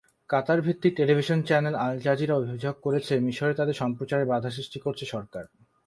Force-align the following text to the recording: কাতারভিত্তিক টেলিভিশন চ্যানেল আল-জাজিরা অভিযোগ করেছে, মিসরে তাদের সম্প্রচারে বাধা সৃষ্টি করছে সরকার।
কাতারভিত্তিক 0.29 0.93
টেলিভিশন 0.95 1.39
চ্যানেল 1.41 1.75
আল-জাজিরা 1.75 2.33
অভিযোগ 2.35 2.75
করেছে, 2.81 3.13
মিসরে 3.19 3.53
তাদের 3.53 3.73
সম্প্রচারে 3.73 4.25
বাধা 4.25 4.49
সৃষ্টি 4.49 4.79
করছে 4.79 5.05
সরকার। 5.05 5.43